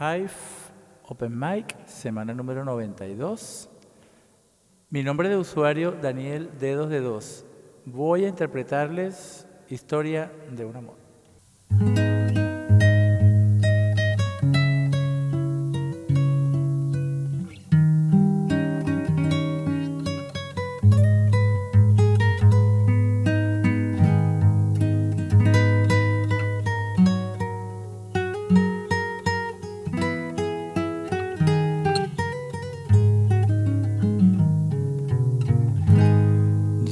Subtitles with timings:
[0.00, 0.30] Hive
[1.08, 3.68] Open Mic, semana número 92.
[4.88, 7.44] Mi nombre de usuario Daniel Dedos de Dos.
[7.84, 12.09] Voy a interpretarles Historia de un amor.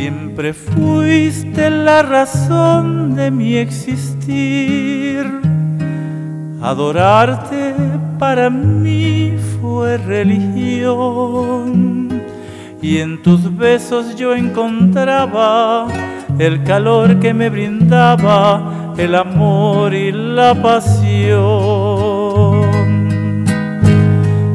[0.00, 5.26] Siempre fuiste la razón de mi existir.
[6.62, 7.74] Adorarte
[8.18, 11.28] para mí fue religión.
[12.80, 15.86] Y en tus besos yo encontraba
[16.38, 21.50] el calor que me brindaba el amor y la pasión.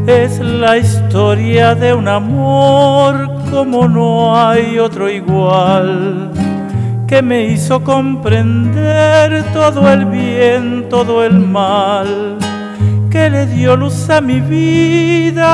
[0.08, 6.30] Es la historia de un amor como no hay otro igual,
[7.08, 12.38] que me hizo comprender todo el bien, todo el mal,
[13.10, 15.48] que le dio luz a mi vida,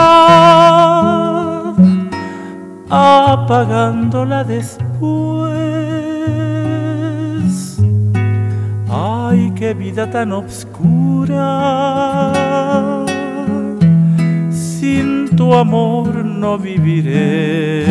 [2.90, 5.54] apagándola después.
[8.90, 12.41] Ay, qué vida tan obscura
[15.42, 17.84] tu amor no viviré.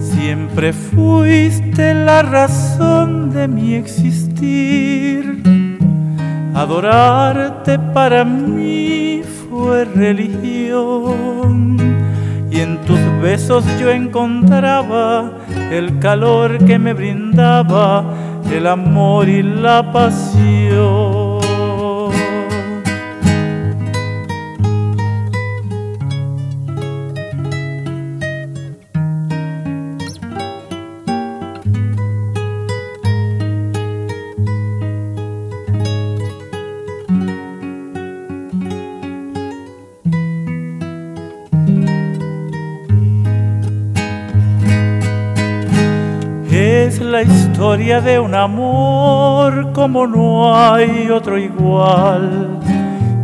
[0.00, 5.42] Siempre fuiste la razón de mi existir.
[6.54, 9.20] Adorarte para mí
[9.50, 11.76] fue religión.
[12.50, 15.32] Y en tus besos yo encontraba
[15.70, 18.02] el calor que me brindaba
[18.50, 21.21] el amor y la pasión.
[47.02, 52.58] La historia de un amor como no hay otro igual,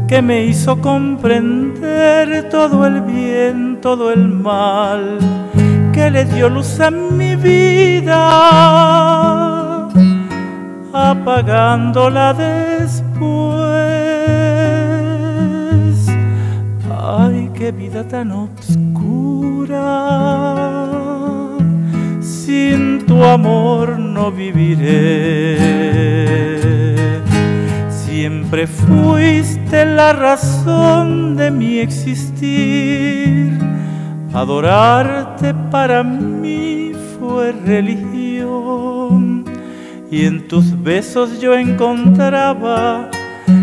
[0.07, 5.19] que me hizo comprender todo el bien, todo el mal,
[5.93, 8.19] que le dio luz a mi vida,
[10.93, 13.69] apagándola después.
[17.01, 18.89] Ay, qué vida tan oscura
[22.49, 22.88] sin
[23.19, 25.59] tu amor no viviré.
[27.91, 33.59] Siempre fuiste la razón de mi existir.
[34.33, 39.45] Adorarte para mí fue religión.
[40.13, 43.11] Y en tus besos yo encontraba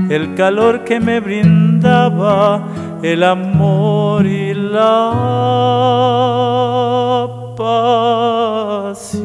[0.09, 2.67] el calor que me brindaba
[3.01, 5.95] el amor y la
[7.55, 9.17] paz.